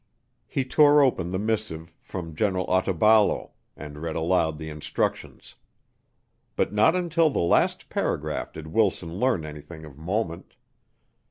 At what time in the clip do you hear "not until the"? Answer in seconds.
6.73-7.37